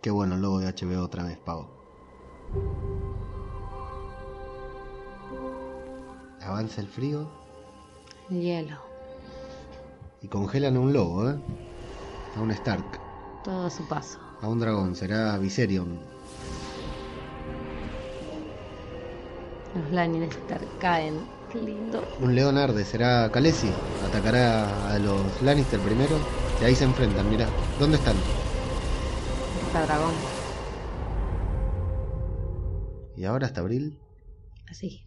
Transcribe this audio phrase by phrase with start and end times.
[0.00, 1.68] Qué bueno el logo de HBO otra vez, pavo.
[6.42, 7.28] Avanza el frío
[8.30, 8.76] El hielo.
[10.22, 11.36] y congelan a un lobo, ¿eh?
[12.36, 12.84] A un Stark,
[13.44, 14.18] Todo a su paso.
[14.40, 15.98] a un dragón, será Viserion.
[19.74, 21.20] Los Lannister caen.
[21.52, 22.02] Qué lindo.
[22.20, 23.70] Un león arde, será Khaleesi.
[24.06, 26.16] Atacará a los Lannister primero
[26.60, 27.46] y ahí se enfrentan, mirá.
[27.78, 28.16] ¿Dónde están?
[29.68, 30.14] Está dragón.
[33.18, 33.98] Y ahora hasta abril.
[34.70, 35.04] Así.